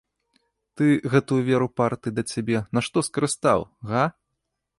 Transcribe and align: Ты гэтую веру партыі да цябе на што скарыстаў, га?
Ты 0.79 0.87
гэтую 1.15 1.37
веру 1.49 1.67
партыі 1.81 2.15
да 2.21 2.25
цябе 2.33 2.57
на 2.79 2.87
што 2.87 2.97
скарыстаў, 3.11 3.59
га? 3.93 4.03